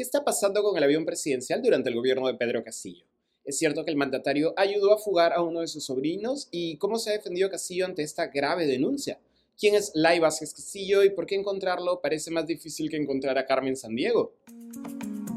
[0.00, 3.04] ¿Qué está pasando con el avión presidencial durante el gobierno de Pedro Castillo?
[3.44, 6.98] Es cierto que el mandatario ayudó a fugar a uno de sus sobrinos y cómo
[6.98, 9.20] se ha defendido Castillo ante esta grave denuncia.
[9.58, 13.44] ¿Quién es Lai Vázquez Castillo y por qué encontrarlo parece más difícil que encontrar a
[13.44, 14.32] Carmen Sandiego?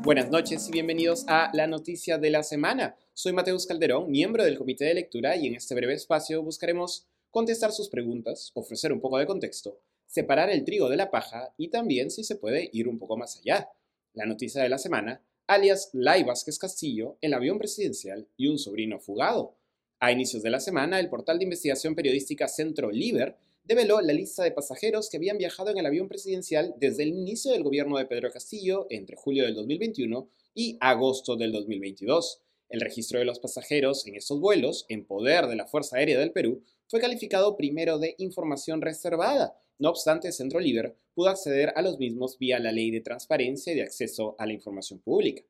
[0.02, 2.96] Buenas noches y bienvenidos a La Noticia de la Semana.
[3.14, 7.74] Soy Mateus Calderón, miembro del Comité de Lectura y en este breve espacio buscaremos contestar
[7.74, 12.10] sus preguntas, ofrecer un poco de contexto, separar el trigo de la paja y también,
[12.10, 13.70] si se puede, ir un poco más allá
[14.14, 18.99] la noticia de la semana, alias Lai Vázquez Castillo, el avión presidencial y un sobrino
[18.99, 19.55] fugado.
[19.99, 24.44] A inicios de la semana, el portal de investigación periodística Centro Liber develó la lista
[24.44, 28.05] de pasajeros que habían viajado en el avión presidencial desde el inicio del gobierno de
[28.05, 32.41] Pedro Castillo entre julio del 2021 y agosto del 2022.
[32.70, 36.32] El registro de los pasajeros en estos vuelos, en poder de la Fuerza Aérea del
[36.32, 41.97] Perú, fue calificado primero de información reservada, no obstante, Centro Liber pudo acceder a los
[41.97, 45.41] mismos vía la Ley de Transparencia y de Acceso a la Información Pública,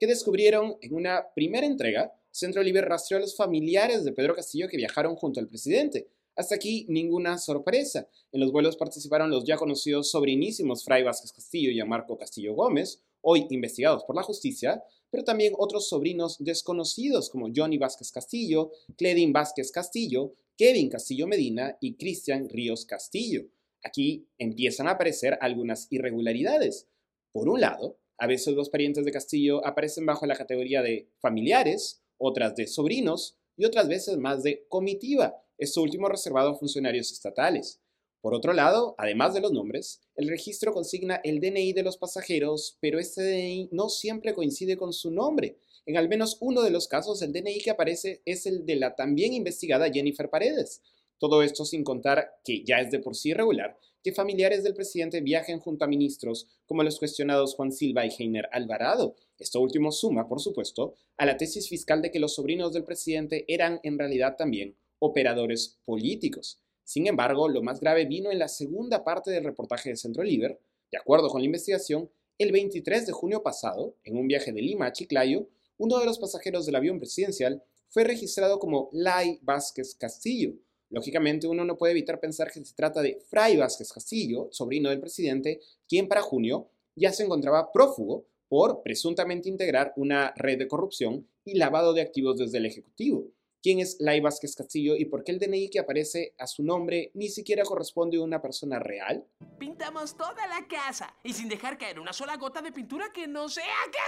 [0.00, 4.66] que descubrieron en una primera entrega, Centro Liber rastreó a los familiares de Pedro Castillo
[4.66, 6.08] que viajaron junto al presidente.
[6.34, 8.08] Hasta aquí ninguna sorpresa.
[8.32, 13.04] En los vuelos participaron los ya conocidos sobrinísimos Fray Vázquez Castillo y Marco Castillo Gómez,
[13.20, 19.32] hoy investigados por la justicia, pero también otros sobrinos desconocidos como Johnny Vázquez Castillo, Cledin
[19.32, 23.42] Vázquez Castillo, Kevin Castillo Medina y Cristian Ríos Castillo.
[23.84, 26.88] Aquí empiezan a aparecer algunas irregularidades.
[27.30, 32.02] Por un lado, a veces los parientes de Castillo aparecen bajo la categoría de familiares,
[32.16, 37.80] otras de sobrinos y otras veces más de comitiva, esto último reservado a funcionarios estatales.
[38.20, 42.78] Por otro lado, además de los nombres, el registro consigna el DNI de los pasajeros,
[42.80, 45.60] pero este DNI no siempre coincide con su nombre.
[45.88, 48.94] En al menos uno de los casos, el DNI que aparece es el de la
[48.94, 50.82] también investigada Jennifer Paredes,
[51.18, 55.20] todo esto sin contar que ya es de por sí irregular que familiares del presidente
[55.20, 59.16] viajen junto a ministros como los cuestionados Juan Silva y Heiner Alvarado.
[59.38, 63.44] Esto último suma, por supuesto, a la tesis fiscal de que los sobrinos del presidente
[63.48, 66.60] eran en realidad también operadores políticos.
[66.84, 70.60] Sin embargo, lo más grave vino en la segunda parte del reportaje de Centro Liber.
[70.90, 74.86] De acuerdo con la investigación, el 23 de junio pasado, en un viaje de Lima
[74.86, 80.54] a Chiclayo, uno de los pasajeros del avión presidencial fue registrado como Lai Vázquez Castillo,
[80.90, 85.00] Lógicamente, uno no puede evitar pensar que se trata de Fray Vázquez Castillo, sobrino del
[85.00, 91.28] presidente, quien para junio ya se encontraba prófugo por presuntamente integrar una red de corrupción
[91.44, 93.26] y lavado de activos desde el Ejecutivo.
[93.60, 97.10] ¿Quién es Lai Vázquez Castillo y por qué el DNI que aparece a su nombre
[97.14, 99.26] ni siquiera corresponde a una persona real?
[99.58, 103.48] Pintamos toda la casa y sin dejar caer una sola gota de pintura que no
[103.48, 103.64] sea.
[103.90, 103.98] ¿Qué?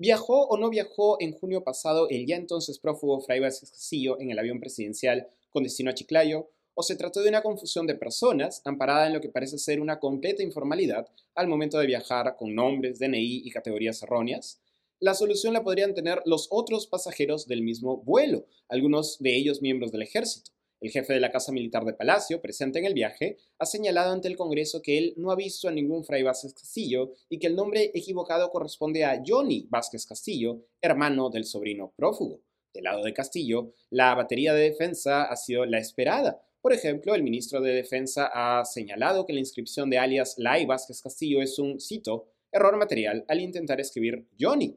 [0.00, 4.30] ¿Viajó o no viajó en junio pasado el ya entonces prófugo Fray Vázquez Castillo en
[4.30, 6.48] el avión presidencial con destino a Chiclayo?
[6.74, 9.98] ¿O se trató de una confusión de personas amparada en lo que parece ser una
[9.98, 14.60] completa informalidad al momento de viajar con nombres, DNI y categorías erróneas?
[15.00, 19.90] La solución la podrían tener los otros pasajeros del mismo vuelo, algunos de ellos miembros
[19.90, 20.52] del ejército.
[20.80, 24.28] El jefe de la Casa Militar de Palacio, presente en el viaje, ha señalado ante
[24.28, 27.56] el Congreso que él no ha visto a ningún Fray Vázquez Castillo y que el
[27.56, 32.42] nombre equivocado corresponde a Johnny Vázquez Castillo, hermano del sobrino prófugo.
[32.72, 36.40] Del lado de Castillo, la batería de defensa ha sido la esperada.
[36.60, 41.02] Por ejemplo, el ministro de Defensa ha señalado que la inscripción de alias Lai Vázquez
[41.02, 44.76] Castillo es un, cito, error material al intentar escribir Johnny,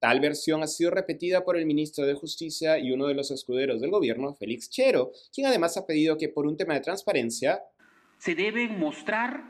[0.00, 3.80] Tal versión ha sido repetida por el ministro de Justicia y uno de los escuderos
[3.80, 7.62] del gobierno, Félix Chero, quien además ha pedido que por un tema de transparencia
[8.18, 9.44] se deben mostrar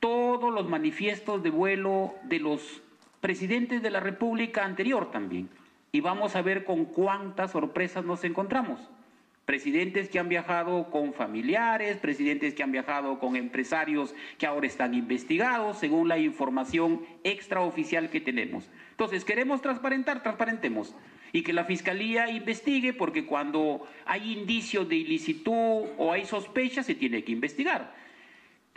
[0.00, 2.82] todos los manifiestos de vuelo de los
[3.20, 5.50] presidentes de la República anterior también.
[5.92, 8.80] Y vamos a ver con cuántas sorpresas nos encontramos
[9.46, 14.92] presidentes que han viajado con familiares, presidentes que han viajado con empresarios que ahora están
[14.92, 18.68] investigados según la información extraoficial que tenemos.
[18.90, 20.94] Entonces, queremos transparentar, transparentemos.
[21.32, 26.94] Y que la Fiscalía investigue porque cuando hay indicios de ilicitud o hay sospechas se
[26.94, 27.94] tiene que investigar.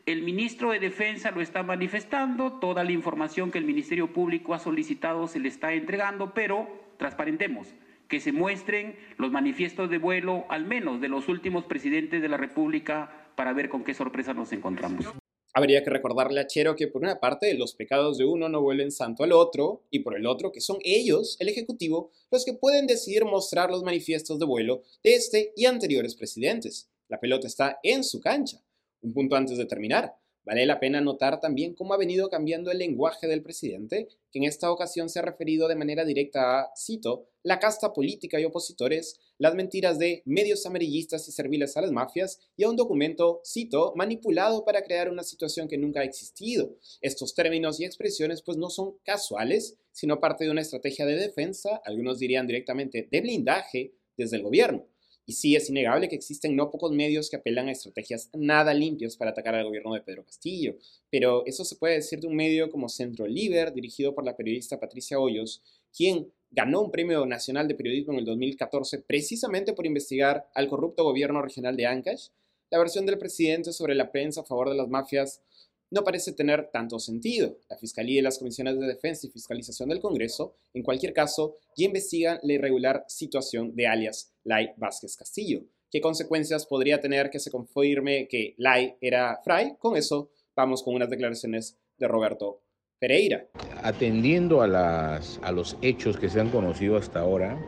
[0.05, 4.59] El ministro de Defensa lo está manifestando, toda la información que el Ministerio Público ha
[4.59, 6.67] solicitado se le está entregando, pero
[6.97, 7.73] transparentemos
[8.09, 12.37] que se muestren los manifiestos de vuelo, al menos de los últimos presidentes de la
[12.37, 15.05] República, para ver con qué sorpresa nos encontramos.
[15.53, 18.91] Habría que recordarle a Chero que por una parte los pecados de uno no vuelven
[18.91, 22.87] santo al otro y por el otro que son ellos, el Ejecutivo, los que pueden
[22.87, 26.89] decidir mostrar los manifiestos de vuelo de este y anteriores presidentes.
[27.07, 28.61] La pelota está en su cancha.
[29.01, 30.18] Un punto antes de terminar.
[30.45, 34.45] Vale la pena notar también cómo ha venido cambiando el lenguaje del presidente, que en
[34.45, 39.19] esta ocasión se ha referido de manera directa a, cito, la casta política y opositores,
[39.37, 43.93] las mentiras de medios amarillistas y serviles a las mafias y a un documento, cito,
[43.95, 46.75] manipulado para crear una situación que nunca ha existido.
[47.01, 51.81] Estos términos y expresiones pues no son casuales, sino parte de una estrategia de defensa,
[51.85, 54.85] algunos dirían directamente de blindaje desde el gobierno.
[55.29, 59.15] Y sí, es innegable que existen no pocos medios que apelan a estrategias nada limpias
[59.15, 60.75] para atacar al gobierno de Pedro Castillo,
[61.11, 64.79] pero eso se puede decir de un medio como Centro Liber, dirigido por la periodista
[64.79, 65.61] Patricia Hoyos,
[65.95, 71.03] quien ganó un premio nacional de periodismo en el 2014 precisamente por investigar al corrupto
[71.03, 72.29] gobierno regional de Ancash.
[72.71, 75.43] La versión del presidente sobre la prensa a favor de las mafias
[75.91, 77.57] no parece tener tanto sentido.
[77.69, 81.85] La Fiscalía y las Comisiones de Defensa y Fiscalización del Congreso, en cualquier caso, ya
[81.85, 85.61] investigan la irregular situación de alias Lai Vázquez Castillo.
[85.91, 89.75] ¿Qué consecuencias podría tener que se confirme que Lai era Fray?
[89.79, 92.61] Con eso vamos con unas declaraciones de Roberto
[92.99, 93.47] Pereira.
[93.81, 95.19] Atendiendo a,
[95.51, 97.59] los hechos que se han conocido hasta ahora,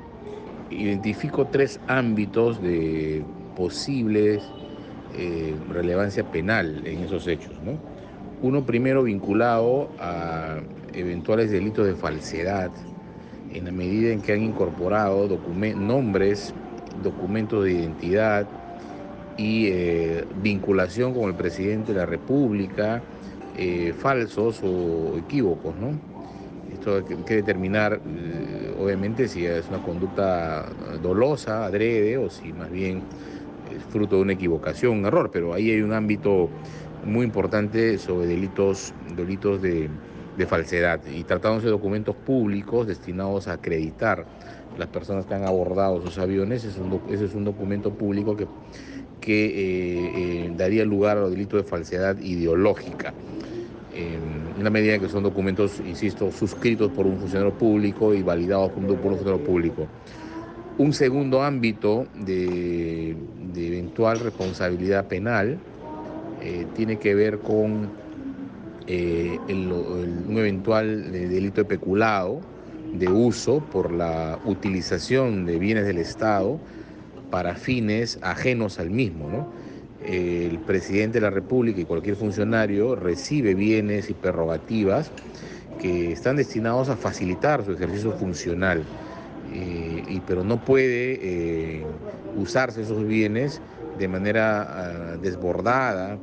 [0.69, 3.25] identifico tres ámbitos de
[3.56, 4.44] posibles
[5.17, 7.53] eh, relevancia penal en esos hechos.
[7.63, 7.79] ¿no?
[8.41, 10.57] Uno primero vinculado a
[10.93, 12.71] eventuales delitos de falsedad,
[13.53, 15.27] en la medida en que han incorporado
[15.75, 16.53] nombres,
[17.03, 18.47] documentos de identidad
[19.38, 23.03] y eh, vinculación con el presidente de la República,
[23.57, 25.75] eh, falsos o equívocos.
[25.75, 25.91] ¿no?
[26.73, 30.65] Esto hay que determinar, eh, obviamente, si es una conducta
[31.01, 33.03] dolosa, adrede, o si más bien
[33.75, 36.49] es fruto de una equivocación, un error, pero ahí hay un ámbito
[37.06, 39.89] muy importante sobre delitos, delitos de,
[40.48, 44.25] falsedad y tratándose de documentos públicos destinados a acreditar
[44.75, 48.48] las personas que han abordado sus aviones, ese es un, documento público que,
[49.19, 50.12] que eh,
[50.45, 53.13] eh, daría lugar a los delitos de falsedad ideológica.
[53.94, 58.83] en la medida que son documentos, insisto, suscritos por un funcionario público y validados por
[58.83, 59.88] un, funcionario público.
[60.80, 63.15] Un segundo ámbito de,
[63.53, 65.59] de eventual responsabilidad penal
[66.41, 67.89] eh, tiene que ver con
[68.88, 72.41] eh, un eventual delito de peculado
[72.93, 76.59] de uso por la utilización de bienes del Estado
[77.29, 79.53] para fines ajenos al mismo.
[80.03, 85.11] El presidente de la República y cualquier funcionario recibe bienes y prerrogativas
[85.79, 88.83] que están destinados a facilitar su ejercicio funcional,
[89.53, 91.85] eh, pero no puede
[92.35, 93.61] usarse esos bienes
[94.01, 96.18] de manera ah, desbordada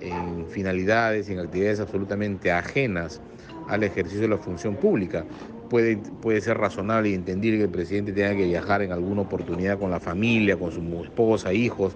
[0.00, 3.20] en finalidades y en actividades absolutamente ajenas
[3.68, 5.24] al ejercicio de la función pública.
[5.70, 9.78] Puede, puede ser razonable y entendible que el presidente tenga que viajar en alguna oportunidad
[9.78, 11.94] con la familia, con su esposa, hijos,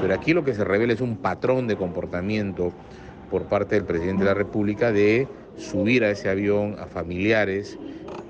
[0.00, 2.72] pero aquí lo que se revela es un patrón de comportamiento
[3.30, 5.28] por parte del presidente de la República de
[5.58, 7.76] subir a ese avión a familiares,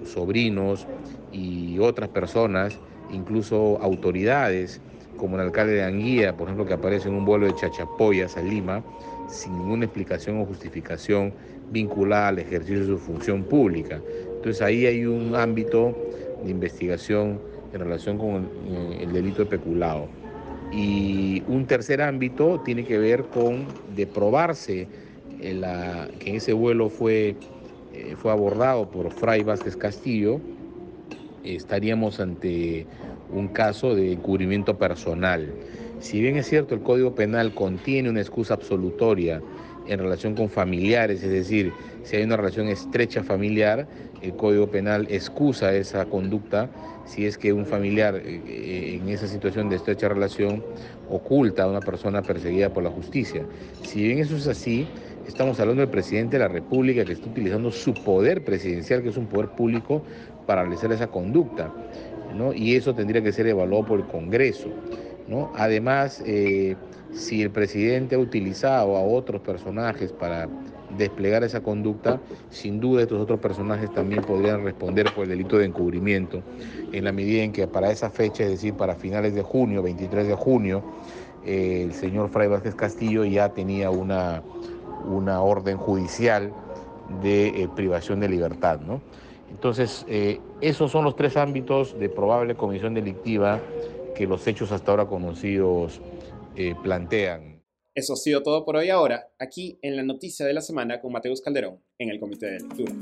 [0.05, 0.87] sobrinos
[1.31, 2.79] y otras personas,
[3.13, 4.81] incluso autoridades
[5.21, 8.43] como el alcalde de Anguía, por ejemplo, que aparece en un vuelo de Chachapoyas a
[8.43, 8.83] Lima,
[9.29, 11.35] sin ninguna explicación o justificación
[11.71, 14.01] vinculada al ejercicio de su función pública.
[14.37, 15.95] Entonces ahí hay un ámbito
[16.43, 17.39] de investigación
[17.75, 20.09] en relación con el, eh, delito de peculado.
[20.73, 24.89] Y un tercer ámbito tiene que ver con de probarse
[25.39, 27.37] que en ese vuelo fue,
[27.93, 30.41] eh, fue abordado por Fray Vázquez Castillo,
[31.45, 32.87] estaríamos ante
[33.33, 35.53] un caso de encubrimiento personal.
[36.01, 39.43] Si bien es cierto el Código Penal contiene una excusa absolutoria
[39.87, 41.73] en relación con familiares, es decir,
[42.05, 43.87] si hay una relación estrecha familiar,
[44.23, 46.71] el Código Penal excusa esa conducta
[47.07, 50.63] si es que un familiar eh, eh, en esa situación de estrecha relación
[51.09, 53.43] oculta a una persona perseguida por la justicia.
[53.83, 54.87] Si bien eso es así,
[55.27, 59.17] estamos hablando del presidente de la República que está utilizando su poder presidencial, que es
[59.17, 60.03] un poder público,
[60.47, 61.73] para realizar esa conducta.
[62.55, 64.69] Y eso tendría que ser evaluado por el Congreso.
[65.29, 65.51] ¿no?
[65.55, 66.77] Además, eh,
[67.13, 70.49] si el presidente ha utilizado a otros personajes para
[70.97, 72.21] desplegar esa conducta,
[72.51, 76.43] sin duda estos otros personajes también podrían responder por el delito de encubrimiento,
[76.93, 80.27] en la medida en que para esa fecha, es decir, para finales de junio, 23
[80.27, 80.83] de junio,
[81.45, 84.43] eh, el señor Fray Vázquez Castillo ya tenía una,
[85.09, 86.53] una orden judicial
[87.23, 88.81] de eh, privación de libertad.
[88.81, 89.01] ¿no?
[89.51, 93.61] Entonces, eh, esos son los tres ámbitos de probable comisión delictiva
[94.15, 96.01] que los hechos hasta ahora conocidos
[96.57, 97.63] eh, plantean.
[97.95, 101.13] Eso ha sido todo por hoy ahora, aquí en la noticia de la semana con
[101.13, 102.93] Mateus Calderón en el Comité de Lectura.